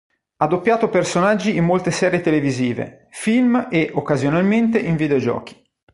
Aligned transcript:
Ha 0.37 0.47
doppiato 0.47 0.89
personaggi 0.89 1.55
in 1.55 1.63
molte 1.65 1.91
serie 1.91 2.21
televisive, 2.21 3.05
film 3.11 3.67
e 3.69 3.91
occasionalmente 3.93 4.79
in 4.79 4.95
videogiochi. 4.95 5.55